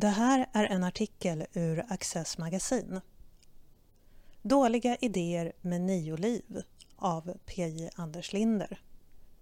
Det 0.00 0.08
här 0.08 0.46
är 0.52 0.64
en 0.64 0.84
artikel 0.84 1.46
ur 1.52 1.84
Access 1.88 2.38
Magasin. 2.38 3.00
Dåliga 4.42 4.96
idéer 4.96 5.52
med 5.60 5.80
nio 5.80 6.16
liv 6.16 6.62
av 6.96 7.38
PJ 7.46 7.90
Anders 7.94 8.32
Linder. 8.32 8.80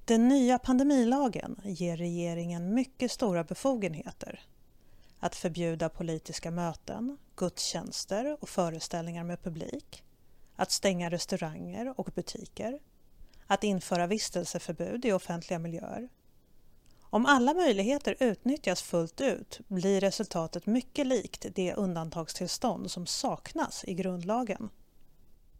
Den 0.04 0.28
nya 0.28 0.58
pandemilagen 0.58 1.60
ger 1.64 1.96
regeringen 1.96 2.74
mycket 2.74 3.12
stora 3.12 3.44
befogenheter. 3.44 4.40
Att 5.20 5.36
förbjuda 5.36 5.88
politiska 5.88 6.50
möten, 6.50 7.18
gudstjänster 7.36 8.36
och 8.40 8.48
föreställningar 8.48 9.24
med 9.24 9.42
publik. 9.42 10.04
Att 10.56 10.70
stänga 10.70 11.10
restauranger 11.10 12.00
och 12.00 12.10
butiker. 12.14 12.78
Att 13.46 13.64
införa 13.64 14.06
vistelseförbud 14.06 15.04
i 15.04 15.12
offentliga 15.12 15.58
miljöer 15.58 16.08
om 17.16 17.26
alla 17.26 17.54
möjligheter 17.54 18.16
utnyttjas 18.20 18.82
fullt 18.82 19.20
ut 19.20 19.60
blir 19.68 20.00
resultatet 20.00 20.66
mycket 20.66 21.06
likt 21.06 21.46
det 21.54 21.74
undantagstillstånd 21.74 22.90
som 22.90 23.06
saknas 23.06 23.84
i 23.84 23.94
grundlagen. 23.94 24.70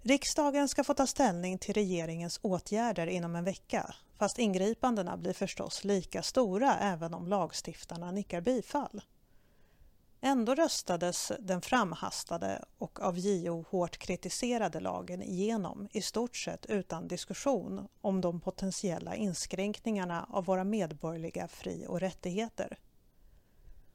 Riksdagen 0.03 0.69
ska 0.69 0.85
få 0.85 0.95
ta 0.95 1.07
ställning 1.07 1.59
till 1.59 1.75
regeringens 1.75 2.41
åtgärder 2.43 3.07
inom 3.07 3.37
en 3.37 3.45
vecka 3.45 3.95
fast 4.19 4.39
ingripandena 4.39 5.17
blir 5.17 5.33
förstås 5.33 5.85
lika 5.85 6.23
stora 6.23 6.79
även 6.79 7.15
om 7.15 7.29
lagstiftarna 7.29 8.11
nickar 8.11 8.41
bifall. 8.41 9.03
Ändå 10.21 10.55
röstades 10.55 11.33
den 11.41 11.61
framhastade 11.61 12.65
och 12.79 13.01
av 13.01 13.19
JO 13.19 13.65
hårt 13.71 13.99
kritiserade 13.99 14.81
lagen 14.81 15.23
igenom 15.23 15.89
i 15.93 16.03
stort 16.03 16.37
sett 16.37 16.67
utan 16.67 17.09
diskussion 17.09 17.89
om 18.01 18.21
de 18.21 18.41
potentiella 18.41 19.15
inskränkningarna 19.15 20.27
av 20.31 20.45
våra 20.45 20.65
medborgerliga 20.65 21.49
fri 21.49 21.87
och 21.89 22.01
rättigheter. 22.01 22.79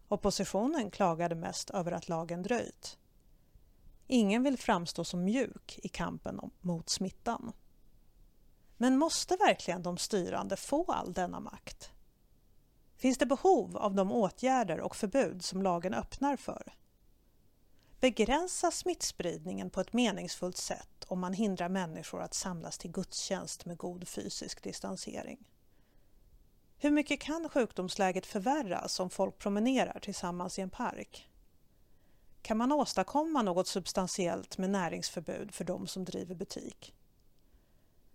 Oppositionen 0.07 0.91
klagade 0.91 1.35
mest 1.35 1.69
över 1.69 1.91
att 1.91 2.09
lagen 2.09 2.43
dröjt. 2.43 2.97
Ingen 4.07 4.43
vill 4.43 4.57
framstå 4.57 5.03
som 5.03 5.23
mjuk 5.23 5.79
i 5.83 5.87
kampen 5.87 6.51
mot 6.59 6.89
smittan. 6.89 7.51
Men 8.77 8.97
måste 8.97 9.35
verkligen 9.35 9.83
de 9.83 9.97
styrande 9.97 10.55
få 10.55 10.91
all 10.91 11.13
denna 11.13 11.39
makt? 11.39 11.91
Finns 13.01 13.17
det 13.17 13.25
behov 13.25 13.77
av 13.77 13.95
de 13.95 14.11
åtgärder 14.11 14.79
och 14.79 14.95
förbud 14.95 15.43
som 15.43 15.61
lagen 15.61 15.93
öppnar 15.93 16.35
för? 16.35 16.73
Begränsas 17.99 18.77
smittspridningen 18.77 19.69
på 19.69 19.81
ett 19.81 19.93
meningsfullt 19.93 20.57
sätt 20.57 21.05
om 21.07 21.19
man 21.19 21.33
hindrar 21.33 21.69
människor 21.69 22.21
att 22.21 22.33
samlas 22.33 22.77
till 22.77 22.91
gudstjänst 22.91 23.65
med 23.65 23.77
god 23.77 24.07
fysisk 24.07 24.63
distansering? 24.63 25.47
Hur 26.77 26.91
mycket 26.91 27.19
kan 27.19 27.49
sjukdomsläget 27.49 28.25
förvärras 28.25 28.99
om 28.99 29.09
folk 29.09 29.37
promenerar 29.37 29.99
tillsammans 29.99 30.59
i 30.59 30.61
en 30.61 30.69
park? 30.69 31.29
Kan 32.41 32.57
man 32.57 32.71
åstadkomma 32.71 33.41
något 33.41 33.67
substantiellt 33.67 34.57
med 34.57 34.69
näringsförbud 34.69 35.53
för 35.53 35.63
de 35.63 35.87
som 35.87 36.05
driver 36.05 36.35
butik? 36.35 36.93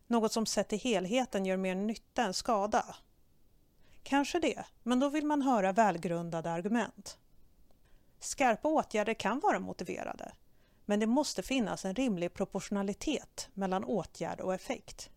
Något 0.07 0.33
som 0.33 0.47
sett 0.47 0.69
till 0.69 0.81
helheten 0.81 1.47
gör 1.47 1.57
mer 1.57 1.75
nytta 1.75 2.23
än 2.23 2.35
skada 2.35 2.97
Kanske 4.09 4.39
det, 4.39 4.65
men 4.83 5.01
då 5.01 5.09
vill 5.09 5.27
man 5.27 5.43
höra 5.43 5.73
välgrundade 5.73 6.51
argument. 6.51 7.19
Skarpa 8.21 8.69
åtgärder 8.69 9.15
kan 9.15 9.41
vara 9.41 9.59
motiverade, 9.59 10.33
men 10.85 11.01
det 11.01 11.07
måste 11.07 11.43
finnas 11.43 11.85
en 11.85 11.95
rimlig 11.95 12.35
proportionalitet 12.35 13.49
mellan 13.55 13.85
åtgärd 13.85 14.41
och 14.41 14.55
effekt. 14.55 15.11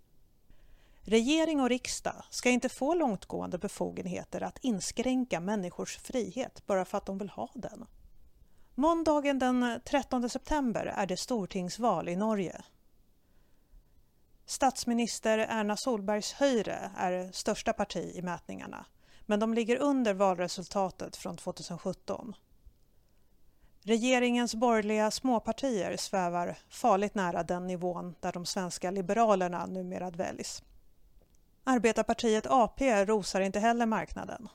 Regering 1.01 1.61
och 1.61 1.69
riksdag 1.69 2.23
ska 2.29 2.49
inte 2.49 2.69
få 2.69 2.93
långtgående 2.93 3.57
befogenheter 3.57 4.43
att 4.43 4.57
inskränka 4.61 5.39
människors 5.39 5.97
frihet 5.97 6.63
bara 6.65 6.85
för 6.85 6.97
att 6.97 7.05
de 7.05 7.17
vill 7.17 7.29
ha 7.29 7.49
den. 7.53 7.85
Måndagen 8.75 9.39
den 9.39 9.81
13 9.85 10.29
september 10.29 10.85
är 10.85 11.05
det 11.05 11.17
stortingsval 11.17 12.09
i 12.09 12.15
Norge 12.15 12.61
Statsminister 14.49 15.37
Erna 15.37 15.77
Solbergs 15.77 16.33
Höyre 16.33 16.91
är 16.97 17.31
största 17.31 17.73
parti 17.73 18.11
i 18.15 18.21
mätningarna 18.21 18.85
men 19.25 19.39
de 19.39 19.53
ligger 19.53 19.77
under 19.77 20.13
valresultatet 20.13 21.15
från 21.15 21.37
2017. 21.37 22.35
Regeringens 23.83 24.55
borgerliga 24.55 25.11
småpartier 25.11 25.97
svävar 25.97 26.57
farligt 26.69 27.15
nära 27.15 27.43
den 27.43 27.67
nivån 27.67 28.15
där 28.19 28.31
de 28.31 28.45
svenska 28.45 28.91
liberalerna 28.91 29.65
numera 29.65 30.11
dväljs. 30.11 30.63
Arbetarpartiet 31.63 32.45
AP 32.47 33.05
rosar 33.05 33.41
inte 33.41 33.59
heller 33.59 33.85
marknaden. 33.85 34.47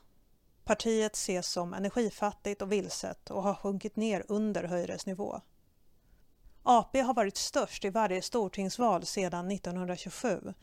Partiet 0.65 1.15
ses 1.15 1.49
som 1.49 1.75
energifattigt 1.75 2.63
och 2.63 2.73
vilset 2.73 3.31
och 3.31 3.43
har 3.43 3.55
sjunkit 3.55 3.97
ner 3.97 4.25
under 4.29 4.65
Höyres 4.65 5.07
nivå. 5.07 5.41
AP 6.67 7.01
har 7.01 7.15
varit 7.15 7.37
störst 7.37 7.85
i 7.85 7.91
varje 7.91 8.23
stortingsval 8.23 9.07
sedan 9.07 9.51
1927 9.51 10.55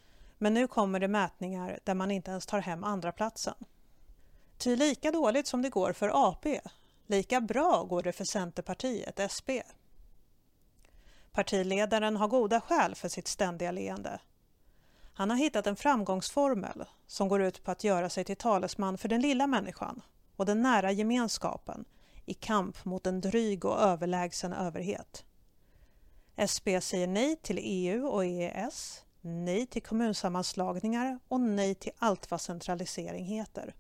men 0.42 0.54
nu 0.54 0.68
kommer 0.68 1.00
det 1.00 1.08
mätningar 1.08 1.80
där 1.84 1.94
man 1.94 2.12
inte 2.12 2.32
ens 2.32 2.46
tar 2.46 2.60
hem 2.60 2.84
andra 2.84 3.12
platsen. 3.12 3.56
Ty 4.58 4.76
lika 4.76 5.12
dåligt 5.12 5.48
som 5.48 5.62
det 5.62 5.70
går 5.70 5.94
för 5.94 6.30
AP, 6.30 6.62
lika 7.08 7.42
bra 7.42 7.84
går 7.84 8.04
det 8.04 8.12
för 8.12 8.26
Centerpartiet, 8.26 9.32
SP. 9.36 9.50
Partiledaren 11.32 12.16
har 12.16 12.28
goda 12.28 12.62
skäl 12.62 12.96
för 12.96 13.10
sitt 13.10 13.28
ständiga 13.28 13.72
leende. 13.72 14.20
Han 15.14 15.30
har 15.30 15.38
hittat 15.38 15.68
en 15.68 15.76
framgångsformel 15.76 16.86
som 17.08 17.28
går 17.28 17.42
ut 17.42 17.64
på 17.64 17.72
att 17.72 17.84
göra 17.84 18.10
sig 18.10 18.24
till 18.24 18.38
talesman 18.38 18.98
för 18.98 19.10
den 19.10 19.22
lilla 19.22 19.48
människan 19.48 20.02
och 20.36 20.46
den 20.46 20.62
nära 20.62 20.92
gemenskapen 20.92 21.86
i 22.26 22.34
kamp 22.34 22.86
mot 22.86 23.08
en 23.08 23.22
dryg 23.22 23.66
och 23.66 23.80
överlägsen 23.80 24.54
överhet. 24.54 25.26
SP 26.54 26.68
säger 26.82 27.08
nej 27.08 27.36
till 27.36 27.60
EU 27.62 28.08
och 28.08 28.26
EES, 28.26 29.02
nej 29.22 29.66
till 29.66 29.82
kommunsammanslagningar 29.82 31.20
och 31.28 31.42
nej 31.42 31.76
till 31.76 31.92
allt 31.98 32.32
vad 32.32 32.42
centralisering 32.42 33.26
heter. 33.26 33.76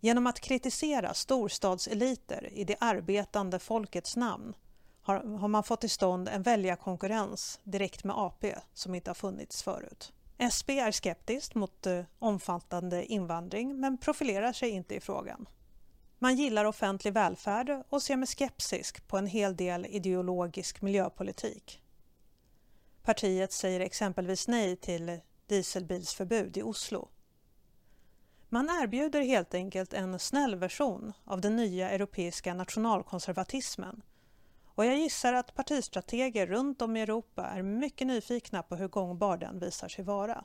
Genom 0.00 0.26
att 0.26 0.40
kritisera 0.40 1.14
storstadseliter 1.14 2.52
i 2.52 2.64
det 2.64 2.76
arbetande 2.80 3.58
folkets 3.58 4.16
namn 4.16 4.54
har, 5.02 5.38
har 5.38 5.48
man 5.48 5.64
fått 5.64 5.80
till 5.80 5.90
stånd 5.90 6.28
en 6.28 6.42
väljarkonkurrens 6.42 7.60
direkt 7.64 8.04
med 8.04 8.16
AP 8.16 8.54
som 8.74 8.94
inte 8.94 9.10
har 9.10 9.14
funnits 9.14 9.62
förut. 9.62 10.12
SP 10.56 10.68
är 10.70 10.92
skeptiskt 10.92 11.54
mot 11.54 11.86
eh, 11.86 12.04
omfattande 12.18 13.04
invandring 13.04 13.80
men 13.80 13.98
profilerar 13.98 14.52
sig 14.52 14.70
inte 14.70 14.94
i 14.94 15.00
frågan. 15.00 15.48
Man 16.18 16.36
gillar 16.36 16.64
offentlig 16.64 17.12
välfärd 17.14 17.82
och 17.88 18.02
ser 18.02 18.16
med 18.16 18.28
skepsis 18.28 18.92
på 19.06 19.18
en 19.18 19.26
hel 19.26 19.56
del 19.56 19.86
ideologisk 19.86 20.82
miljöpolitik. 20.82 21.82
Partiet 23.02 23.52
säger 23.52 23.80
exempelvis 23.80 24.48
nej 24.48 24.76
till 24.76 25.20
dieselbilsförbud 25.46 26.56
i 26.56 26.62
Oslo. 26.62 27.08
Man 28.48 28.70
erbjuder 28.82 29.20
helt 29.20 29.54
enkelt 29.54 29.92
en 29.92 30.18
snäll 30.18 30.56
version 30.56 31.12
av 31.24 31.40
den 31.40 31.56
nya 31.56 31.90
europeiska 31.90 32.54
nationalkonservatismen 32.54 34.02
och 34.78 34.86
jag 34.86 34.98
gissar 34.98 35.32
att 35.32 35.54
partistrateger 35.54 36.46
runt 36.46 36.82
om 36.82 36.96
i 36.96 37.00
Europa 37.00 37.46
är 37.46 37.62
mycket 37.62 38.06
nyfikna 38.06 38.62
på 38.62 38.76
hur 38.76 38.88
gångbar 38.88 39.36
den 39.36 39.58
visar 39.58 39.88
sig 39.88 40.04
vara. 40.04 40.44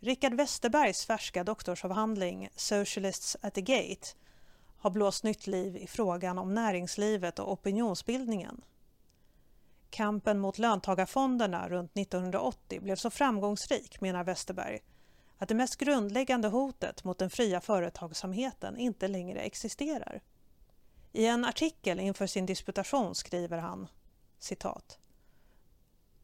Richard 0.00 0.34
Westerbergs 0.34 1.06
färska 1.06 1.44
doktorsavhandling 1.44 2.48
Socialists 2.56 3.36
at 3.40 3.54
the 3.54 3.60
Gate 3.60 4.06
har 4.78 4.90
blåst 4.90 5.24
nytt 5.24 5.46
liv 5.46 5.76
i 5.76 5.86
frågan 5.86 6.38
om 6.38 6.54
näringslivet 6.54 7.38
och 7.38 7.52
opinionsbildningen. 7.52 8.64
Kampen 9.90 10.38
mot 10.38 10.58
löntagarfonderna 10.58 11.68
runt 11.68 11.96
1980 11.96 12.80
blev 12.80 12.96
så 12.96 13.10
framgångsrik, 13.10 14.00
menar 14.00 14.24
Westerberg, 14.24 14.78
att 15.38 15.48
det 15.48 15.54
mest 15.54 15.76
grundläggande 15.76 16.48
hotet 16.48 17.04
mot 17.04 17.18
den 17.18 17.30
fria 17.30 17.60
företagsamheten 17.60 18.76
inte 18.76 19.08
längre 19.08 19.40
existerar. 19.40 20.22
I 21.12 21.26
en 21.26 21.44
artikel 21.44 22.00
inför 22.00 22.26
sin 22.26 22.46
disputation 22.46 23.14
skriver 23.14 23.58
han 23.58 23.88
citat 24.38 24.98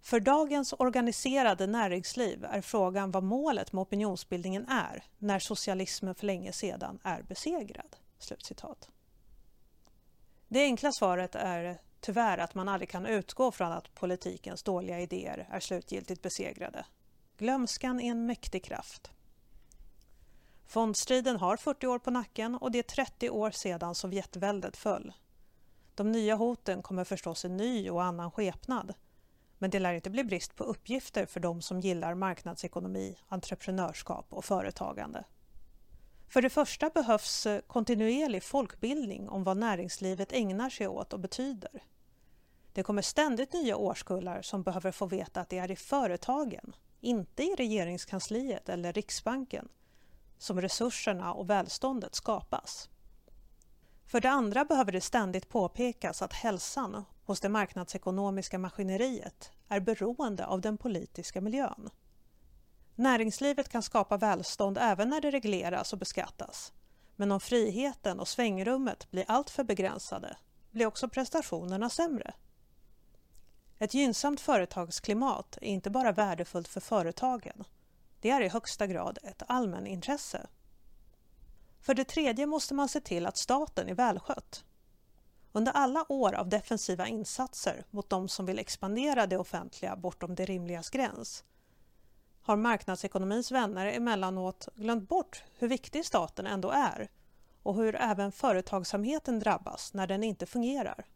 för 0.03 0.21
dagens 0.21 0.75
organiserade 0.79 1.67
näringsliv 1.67 2.45
är 2.45 2.61
frågan 2.61 3.11
vad 3.11 3.23
målet 3.23 3.73
med 3.73 3.83
opinionsbildningen 3.83 4.69
är 4.69 5.05
när 5.19 5.39
socialismen 5.39 6.15
för 6.15 6.27
länge 6.27 6.53
sedan 6.53 6.99
är 7.03 7.23
besegrad. 7.23 7.97
Slutcitat. 8.23 8.91
Det 10.49 10.65
enkla 10.65 10.93
svaret 10.93 11.35
är 11.35 11.81
tyvärr 12.01 12.39
att 12.39 12.55
man 12.55 12.69
aldrig 12.69 12.91
kan 12.91 13.07
utgå 13.07 13.53
från 13.53 13.73
att 13.73 13.95
politikens 13.95 14.63
dåliga 14.63 15.01
idéer 15.01 15.49
är 15.51 15.61
slutgiltigt 15.61 16.23
besegrade. 16.23 16.87
Glömskan 17.37 18.01
är 18.01 18.11
en 18.11 18.27
mäktig 18.27 18.65
kraft. 18.65 19.11
Fondstriden 20.67 21.37
har 21.37 21.57
40 21.57 21.87
år 21.87 21.99
på 21.99 22.11
nacken 22.11 22.55
och 22.55 22.71
det 22.71 22.79
är 22.79 22.83
30 22.83 23.31
år 23.31 23.51
sedan 23.51 23.95
Sovjetväldet 23.95 24.77
föll. 24.77 25.13
De 25.95 26.13
nya 26.13 26.35
hoten 26.35 26.83
kommer 26.83 27.05
förstås 27.05 27.45
i 27.45 27.49
ny 27.49 27.91
och 27.91 28.03
annan 28.03 28.31
skepnad. 28.31 28.95
Men 29.59 29.71
det 29.71 29.79
lär 29.79 29.95
inte 29.95 30.11
bli 30.11 30.25
brist 30.25 30.57
på 30.57 30.65
uppgifter 30.65 31.27
för 31.27 31.41
de 31.41 31.63
som 31.63 31.81
gillar 31.81 32.15
marknadsekonomi, 32.15 33.19
entreprenörskap 33.29 34.27
och 34.31 34.45
företagande. 34.45 35.25
För 36.33 36.43
det 36.43 36.51
första 36.51 36.91
behövs 36.91 37.47
eh, 37.47 37.61
kontinuerlig 37.61 38.43
folkbildning 38.43 39.29
om 39.29 39.45
vad 39.45 39.57
näringslivet 39.57 40.33
ägnar 40.33 40.71
sig 40.71 40.89
åt 40.89 41.13
och 41.13 41.21
betyder. 41.21 41.85
Det 42.73 42.83
kommer 42.83 43.03
ständigt 43.03 43.53
nya 43.53 43.77
årskullar 43.77 44.43
som 44.43 44.63
behöver 44.63 44.93
få 44.93 45.07
veta 45.07 45.41
att 45.41 45.49
det 45.49 45.59
är 45.59 45.71
i 45.71 45.77
företagen, 45.77 46.77
inte 47.01 47.43
i 47.43 47.55
regeringskansliet 47.55 48.69
eller 48.69 48.93
Riksbanken, 48.93 49.69
som 50.39 50.61
resurserna 50.61 51.35
och 51.35 51.51
välståndet 51.51 52.15
skapas. 52.15 52.89
För 54.07 54.21
det 54.21 54.31
andra 54.31 54.65
behöver 54.65 54.93
det 54.93 55.01
ständigt 55.01 55.49
påpekas 55.49 56.23
att 56.23 56.33
hälsan 56.33 57.05
hos 57.25 57.41
det 57.41 57.49
marknadsekonomiska 57.49 58.59
maskineriet 58.59 59.51
är 59.69 59.81
beroende 59.81 60.47
av 60.47 60.61
den 60.61 60.79
politiska 60.79 61.41
miljön. 61.41 61.91
Näringslivet 62.95 63.69
kan 63.69 63.83
skapa 63.83 64.17
välstånd 64.17 64.79
även 64.81 65.09
när 65.09 65.21
det 65.21 65.31
regleras 65.31 65.93
och 65.93 65.99
beskattas. 65.99 66.73
Men 67.17 67.33
om 67.33 67.41
friheten 67.41 68.21
och 68.21 68.29
svängrummet 68.29 69.11
blir 69.11 69.25
alltför 69.29 69.65
begränsade 69.65 70.37
blir 70.71 70.87
också 70.87 71.09
prestationerna 71.09 71.91
sämre. 71.91 72.35
Ett 73.79 73.95
gynnsamt 73.95 74.41
företagsklimat 74.41 75.59
är 75.61 75.67
inte 75.67 75.91
bara 75.91 76.13
värdefullt 76.13 76.69
för 76.69 76.81
företagen. 76.81 77.65
Det 78.21 78.31
är 78.31 78.41
i 78.41 78.49
högsta 78.49 78.87
grad 78.87 79.19
ett 79.23 79.43
allmänintresse. 79.47 80.47
För 81.81 81.95
det 81.95 82.05
tredje 82.05 82.47
måste 82.47 82.75
man 82.75 82.89
se 82.89 83.01
till 83.01 83.27
att 83.27 83.37
staten 83.37 83.89
är 83.89 83.95
välskött. 83.95 84.65
Under 85.53 85.73
alla 85.73 86.13
år 86.13 86.35
av 86.35 86.49
defensiva 86.49 87.07
insatser 87.07 87.85
mot 87.91 88.11
de 88.11 88.29
som 88.29 88.47
vill 88.47 88.59
expandera 88.59 89.27
det 89.27 89.39
offentliga 89.39 89.97
bortom 89.97 90.35
det 90.35 90.45
rimligas 90.45 90.91
gräns 90.91 91.45
har 92.43 92.57
marknadsekonomins 92.57 93.51
vänner 93.51 93.87
emellanåt 93.87 94.69
glömt 94.75 95.09
bort 95.09 95.45
hur 95.59 95.69
viktig 95.69 96.05
staten 96.05 96.47
ändå 96.47 96.71
är 96.71 97.11
och 97.63 97.75
hur 97.75 97.95
även 97.95 98.33
företagsamheten 98.33 99.39
drabbas 99.39 99.95
när 99.95 100.07
den 100.07 100.23
inte 100.25 100.47
fungerar. 100.47 101.07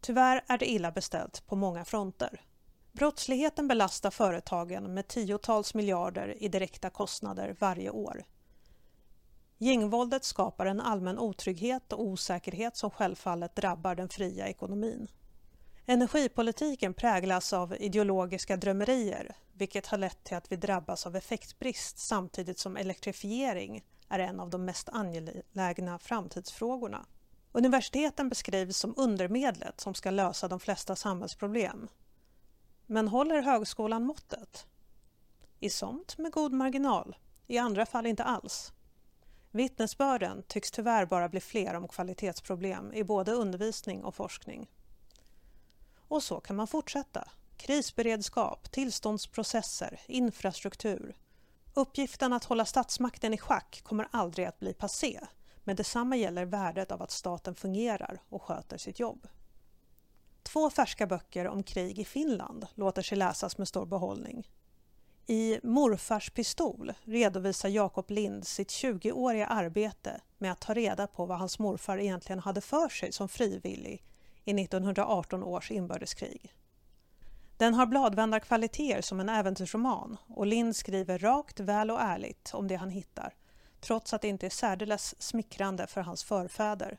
Tyvärr 0.00 0.44
är 0.46 0.58
det 0.58 0.70
illa 0.70 0.92
beställt 0.92 1.46
på 1.46 1.56
många 1.56 1.84
fronter. 1.84 2.40
Brottsligheten 2.92 3.68
belastar 3.68 4.10
företagen 4.10 4.94
med 4.94 5.08
tiotals 5.08 5.74
miljarder 5.74 6.42
i 6.42 6.48
direkta 6.48 6.90
kostnader 6.90 7.56
varje 7.58 7.90
år. 7.90 8.24
Gängvåldet 9.58 10.24
skapar 10.24 10.66
en 10.66 10.80
allmän 10.80 11.18
otrygghet 11.18 11.92
och 11.92 12.02
osäkerhet 12.02 12.76
som 12.76 12.90
självfallet 12.90 13.56
drabbar 13.56 13.94
den 13.94 14.08
fria 14.08 14.48
ekonomin. 14.48 15.08
Energipolitiken 15.86 16.94
präglas 16.94 17.52
av 17.52 17.76
ideologiska 17.80 18.56
drömmerier 18.56 19.36
vilket 19.52 19.86
har 19.86 19.98
lett 19.98 20.24
till 20.24 20.36
att 20.36 20.52
vi 20.52 20.56
drabbas 20.56 21.06
av 21.06 21.16
effektbrist 21.16 21.98
samtidigt 21.98 22.58
som 22.58 22.76
elektrifiering 22.76 23.84
är 24.08 24.18
en 24.18 24.40
av 24.40 24.50
de 24.50 24.64
mest 24.64 24.88
angelägna 24.88 25.98
framtidsfrågorna. 25.98 27.06
Universiteten 27.52 28.28
beskrivs 28.28 28.76
som 28.76 28.94
undermedlet 28.96 29.80
som 29.80 29.94
ska 29.94 30.10
lösa 30.10 30.48
de 30.48 30.60
flesta 30.60 30.96
samhällsproblem. 30.96 31.88
Men 32.86 33.08
håller 33.08 33.42
högskolan 33.42 34.04
måttet? 34.04 34.66
I 35.60 35.70
somt 35.70 36.18
med 36.18 36.32
god 36.32 36.52
marginal, 36.52 37.16
i 37.46 37.58
andra 37.58 37.86
fall 37.86 38.06
inte 38.06 38.24
alls. 38.24 38.72
Vittnesbörden 39.50 40.42
tycks 40.48 40.70
tyvärr 40.70 41.06
bara 41.06 41.28
bli 41.28 41.40
fler 41.40 41.74
om 41.74 41.88
kvalitetsproblem 41.88 42.92
i 42.92 43.04
både 43.04 43.32
undervisning 43.32 44.04
och 44.04 44.14
forskning. 44.14 44.68
Och 46.12 46.22
så 46.22 46.40
kan 46.40 46.56
man 46.56 46.66
fortsätta. 46.66 47.28
Krisberedskap, 47.56 48.72
tillståndsprocesser, 48.72 50.00
infrastruktur. 50.06 51.16
Uppgiften 51.74 52.32
att 52.32 52.44
hålla 52.44 52.64
statsmakten 52.64 53.34
i 53.34 53.38
schack 53.38 53.80
kommer 53.84 54.08
aldrig 54.10 54.46
att 54.46 54.58
bli 54.58 54.74
passé, 54.74 55.20
men 55.64 55.76
detsamma 55.76 56.16
gäller 56.16 56.44
värdet 56.44 56.92
av 56.92 57.02
att 57.02 57.10
staten 57.10 57.54
fungerar 57.54 58.22
och 58.28 58.42
sköter 58.42 58.78
sitt 58.78 59.00
jobb. 59.00 59.26
Två 60.42 60.70
färska 60.70 61.06
böcker 61.06 61.48
om 61.48 61.62
krig 61.62 61.98
i 61.98 62.04
Finland 62.04 62.66
låter 62.74 63.02
sig 63.02 63.18
läsas 63.18 63.58
med 63.58 63.68
stor 63.68 63.86
behållning. 63.86 64.48
I 65.26 65.60
Morfars 65.62 66.30
pistol 66.30 66.92
redovisar 67.04 67.68
Jakob 67.68 68.10
Lind 68.10 68.46
sitt 68.46 68.68
20-åriga 68.68 69.46
arbete 69.46 70.20
med 70.38 70.52
att 70.52 70.60
ta 70.60 70.74
reda 70.74 71.06
på 71.06 71.26
vad 71.26 71.38
hans 71.38 71.58
morfar 71.58 71.98
egentligen 71.98 72.40
hade 72.40 72.60
för 72.60 72.88
sig 72.88 73.12
som 73.12 73.28
frivillig 73.28 74.04
i 74.44 74.50
1918 74.50 75.42
års 75.42 75.70
inbördeskrig. 75.70 76.54
Den 77.56 77.74
har 77.74 77.86
bladvändarkvaliteter 77.86 79.02
som 79.02 79.20
en 79.20 79.28
äventyrsroman 79.28 80.16
och 80.26 80.46
Lind 80.46 80.76
skriver 80.76 81.18
rakt, 81.18 81.60
väl 81.60 81.90
och 81.90 82.00
ärligt 82.00 82.50
om 82.54 82.68
det 82.68 82.76
han 82.76 82.90
hittar 82.90 83.34
trots 83.82 84.14
att 84.14 84.22
det 84.22 84.28
inte 84.28 84.46
är 84.46 84.50
särdeles 84.50 85.22
smickrande 85.22 85.86
för 85.86 86.00
hans 86.00 86.24
förfäder. 86.24 86.98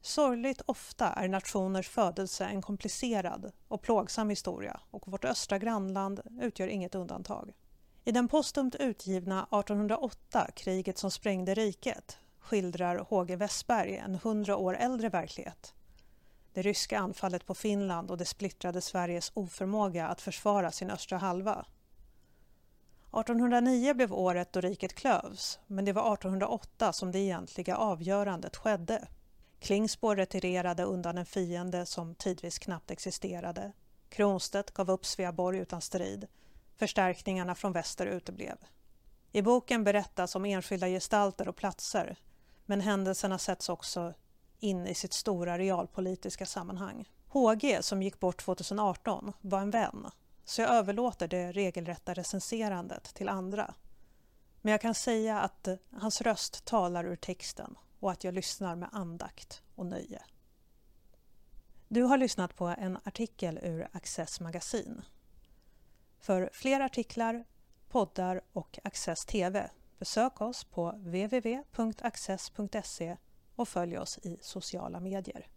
Sorgligt 0.00 0.62
ofta 0.66 1.08
är 1.08 1.28
nationers 1.28 1.88
födelse 1.88 2.44
en 2.44 2.62
komplicerad 2.62 3.52
och 3.68 3.82
plågsam 3.82 4.30
historia 4.30 4.80
och 4.90 5.08
vårt 5.08 5.24
östra 5.24 5.58
grannland 5.58 6.20
utgör 6.40 6.68
inget 6.68 6.94
undantag. 6.94 7.52
I 8.04 8.12
den 8.12 8.28
postumt 8.28 8.74
utgivna 8.74 9.42
1808, 9.42 10.48
Kriget 10.56 10.98
som 10.98 11.10
sprängde 11.10 11.54
riket, 11.54 12.18
skildrar 12.38 13.06
H.G. 13.08 13.36
Westberg 13.36 13.96
en 13.96 14.14
hundra 14.14 14.56
år 14.56 14.76
äldre 14.76 15.08
verklighet. 15.08 15.74
Det 16.54 16.62
ryska 16.62 16.98
anfallet 16.98 17.46
på 17.46 17.54
Finland 17.54 18.10
och 18.10 18.16
det 18.16 18.24
splittrade 18.24 18.80
Sveriges 18.80 19.32
oförmåga 19.34 20.08
att 20.08 20.20
försvara 20.20 20.70
sin 20.70 20.90
östra 20.90 21.18
halva. 21.18 21.66
1809 23.20 23.94
blev 23.94 24.12
året 24.12 24.52
då 24.52 24.60
riket 24.60 24.94
klövs, 24.94 25.58
men 25.66 25.84
det 25.84 25.92
var 25.92 26.14
1808 26.14 26.92
som 26.92 27.12
det 27.12 27.18
egentliga 27.18 27.76
avgörandet 27.76 28.56
skedde. 28.56 29.08
Klingspor 29.58 30.16
retirerade 30.16 30.82
undan 30.82 31.18
en 31.18 31.26
fiende 31.26 31.86
som 31.86 32.14
tidvis 32.14 32.58
knappt 32.58 32.90
existerade. 32.90 33.72
Kronstedt 34.08 34.70
gav 34.70 34.90
upp 34.90 35.06
Sveaborg 35.06 35.58
utan 35.58 35.80
strid. 35.80 36.26
Förstärkningarna 36.76 37.54
från 37.54 37.72
väster 37.72 38.06
uteblev. 38.06 38.56
I 39.32 39.42
boken 39.42 39.84
berättas 39.84 40.36
om 40.36 40.44
enskilda 40.44 40.86
gestalter 40.86 41.48
och 41.48 41.56
platser 41.56 42.16
men 42.66 42.80
händelserna 42.80 43.38
sätts 43.38 43.68
också 43.68 44.14
in 44.64 44.86
i 44.86 44.94
sitt 44.94 45.12
stora 45.12 45.58
realpolitiska 45.58 46.46
sammanhang. 46.46 47.08
HG, 47.28 47.78
som 47.80 48.02
gick 48.02 48.20
bort 48.20 48.44
2018, 48.44 49.32
var 49.40 49.60
en 49.60 49.70
vän 49.70 50.06
så 50.44 50.60
jag 50.60 50.70
överlåter 50.70 51.28
det 51.28 51.52
regelrätta 51.52 52.14
recenserandet 52.14 53.04
till 53.14 53.28
andra. 53.28 53.74
Men 54.60 54.70
jag 54.70 54.80
kan 54.80 54.94
säga 54.94 55.40
att 55.40 55.68
eh, 55.68 55.76
hans 55.92 56.20
röst 56.20 56.64
talar 56.64 57.04
ur 57.04 57.16
texten 57.16 57.78
och 58.00 58.10
att 58.10 58.24
jag 58.24 58.34
lyssnar 58.34 58.76
med 58.76 58.88
andakt 58.92 59.62
och 59.74 59.86
nöje. 59.86 60.22
Du 61.88 62.02
har 62.02 62.18
lyssnat 62.18 62.56
på 62.56 62.66
en 62.66 62.98
artikel 63.04 63.58
ur 63.62 63.88
Access 63.92 64.40
magasin. 64.40 65.02
För 66.18 66.50
fler 66.52 66.80
artiklar, 66.80 67.44
poddar 67.88 68.40
och 68.52 68.78
Access 68.84 69.26
TV 69.26 69.70
besök 69.98 70.40
oss 70.40 70.64
på 70.64 70.90
www.access.se 70.90 71.56
och 73.56 73.68
följ 73.68 73.98
oss 73.98 74.18
i 74.22 74.38
sociala 74.40 75.00
medier. 75.00 75.46